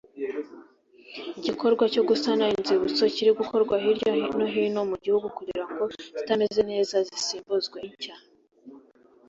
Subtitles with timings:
[1.37, 6.95] igikorwa cyo gusana inzibutso kiri gukorwa hirya no hino mu gihigu kugira ngo izitameze neza
[7.07, 8.15] zisimbuzwe inshya